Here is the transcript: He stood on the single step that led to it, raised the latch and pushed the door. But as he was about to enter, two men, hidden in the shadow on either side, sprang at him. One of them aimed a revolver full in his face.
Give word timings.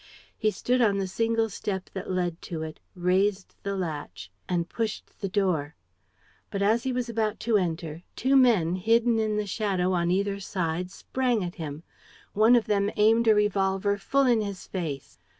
He 0.35 0.49
stood 0.49 0.81
on 0.81 0.97
the 0.97 1.05
single 1.05 1.47
step 1.47 1.91
that 1.93 2.09
led 2.09 2.41
to 2.49 2.63
it, 2.63 2.79
raised 2.95 3.53
the 3.61 3.75
latch 3.77 4.31
and 4.49 4.67
pushed 4.67 5.19
the 5.19 5.29
door. 5.29 5.75
But 6.49 6.63
as 6.63 6.81
he 6.85 6.91
was 6.91 7.07
about 7.07 7.39
to 7.41 7.55
enter, 7.55 8.01
two 8.15 8.35
men, 8.35 8.77
hidden 8.77 9.19
in 9.19 9.37
the 9.37 9.45
shadow 9.45 9.93
on 9.93 10.09
either 10.09 10.39
side, 10.39 10.89
sprang 10.89 11.43
at 11.43 11.53
him. 11.61 11.83
One 12.33 12.55
of 12.55 12.65
them 12.65 12.89
aimed 12.97 13.27
a 13.27 13.35
revolver 13.35 13.95
full 13.99 14.25
in 14.25 14.41
his 14.41 14.65
face. 14.65 15.19